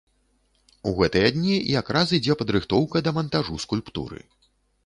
[0.91, 4.19] У гэтыя дні якраз ідзе падрыхтоўка да мантажу скульптуры.